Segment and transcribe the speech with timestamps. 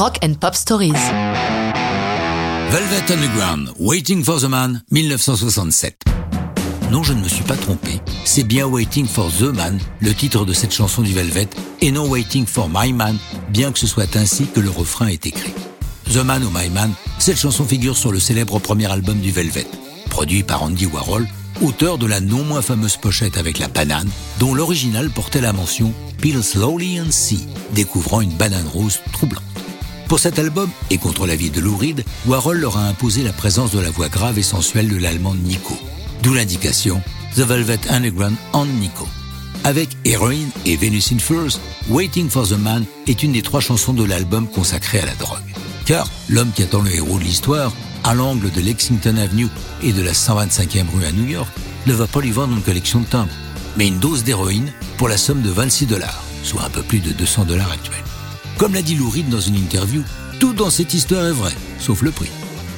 [0.00, 0.94] Rock and Pop Stories.
[2.70, 6.04] Velvet Underground, Waiting for the Man, 1967.
[6.90, 8.00] Non, je ne me suis pas trompé.
[8.24, 11.50] C'est bien Waiting for the Man, le titre de cette chanson du Velvet,
[11.82, 13.18] et non Waiting for My Man,
[13.50, 15.52] bien que ce soit ainsi que le refrain est écrit.
[16.10, 19.66] The Man ou My Man, cette chanson figure sur le célèbre premier album du Velvet,
[20.08, 21.28] produit par Andy Warhol,
[21.60, 24.08] auteur de la non moins fameuse pochette avec la banane,
[24.38, 25.92] dont l'original portait la mention
[26.22, 29.49] Peel Slowly and See, découvrant une banane rose troublante.
[30.10, 33.70] Pour cet album, et contre l'avis de Lou Reed, Warhol leur a imposé la présence
[33.70, 35.78] de la voix grave et sensuelle de l'allemand Nico.
[36.24, 37.00] D'où l'indication
[37.36, 39.06] The Velvet Underground en Nico.
[39.62, 43.92] Avec Heroin et Venus in Furs, Waiting for the Man est une des trois chansons
[43.92, 45.38] de l'album consacrée à la drogue.
[45.86, 49.46] Car l'homme qui attend le héros de l'histoire, à l'angle de Lexington Avenue
[49.84, 51.52] et de la 125e rue à New York,
[51.86, 53.30] ne va pas lui vendre une collection de timbres,
[53.76, 57.12] mais une dose d'héroïne pour la somme de 26 dollars, soit un peu plus de
[57.12, 58.02] 200 dollars actuels.
[58.60, 60.02] Comme l'a dit Lou Reed dans une interview,
[60.38, 62.28] tout dans cette histoire est vrai, sauf le prix.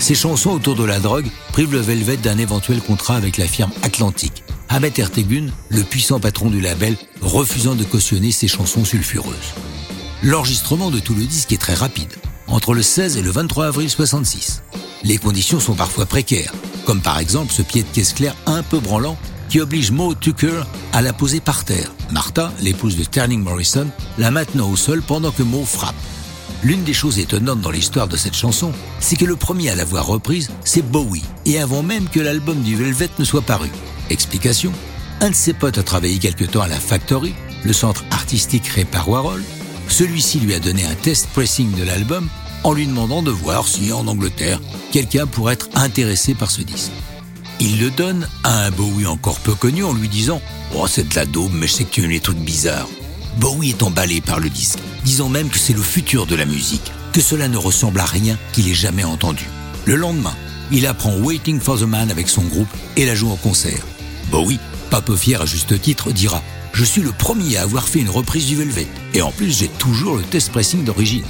[0.00, 3.70] Ces chansons autour de la drogue privent le Velvet d'un éventuel contrat avec la firme
[3.84, 4.42] Atlantique.
[4.68, 9.54] Ahmet Ertegun, le puissant patron du label, refusant de cautionner ces chansons sulfureuses.
[10.24, 12.12] L'enregistrement de tout le disque est très rapide,
[12.48, 14.64] entre le 16 et le 23 avril 66.
[15.04, 16.54] Les conditions sont parfois précaires,
[16.86, 19.16] comme par exemple ce pied de caisse clair un peu branlant
[19.48, 21.92] qui oblige Mo Tucker à la poser par terre.
[22.10, 25.94] Martha, l'épouse de Sterling Morrison, la maintenant au sol pendant que Mo frappe.
[26.64, 30.06] L'une des choses étonnantes dans l'histoire de cette chanson, c'est que le premier à l'avoir
[30.06, 33.68] reprise, c'est Bowie, et avant même que l'album du Velvet ne soit paru.
[34.10, 34.72] Explication
[35.20, 38.84] Un de ses potes a travaillé quelque temps à la Factory, le centre artistique créé
[38.84, 39.42] par Warhol.
[39.88, 42.28] Celui-ci lui a donné un test pressing de l'album
[42.64, 46.92] en lui demandant de voir si, en Angleterre, quelqu'un pourrait être intéressé par ce disque.
[47.60, 50.40] Il le donne à un Bowie encore peu connu en lui disant
[50.76, 52.88] Oh, c'est de la daube, mais je sais que tu aimes les trucs bizarres.
[53.38, 56.92] Bowie est emballé par le disque, disant même que c'est le futur de la musique,
[57.12, 59.44] que cela ne ressemble à rien qu'il ait jamais entendu.
[59.86, 60.34] Le lendemain,
[60.70, 63.84] il apprend Waiting for the Man avec son groupe et la joue en concert.
[64.30, 64.60] Bowie,
[64.90, 66.42] pas peu fier à juste titre, dira
[66.72, 69.68] Je suis le premier à avoir fait une reprise du Velvet, et en plus j'ai
[69.68, 71.24] toujours le test pressing d'origine.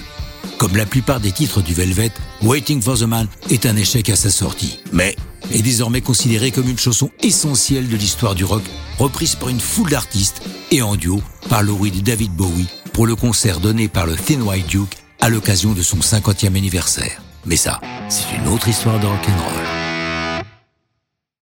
[0.59, 2.11] Comme la plupart des titres du Velvet,
[2.43, 5.15] Waiting for the Man est un échec à sa sortie, mais
[5.53, 8.63] est désormais considéré comme une chanson essentielle de l'histoire du rock,
[8.99, 13.07] reprise par une foule d'artistes et en duo par Lou Reed et David Bowie pour
[13.07, 17.23] le concert donné par le Thin White Duke à l'occasion de son 50e anniversaire.
[17.47, 19.68] Mais ça, c'est une autre histoire de rock'n'roll.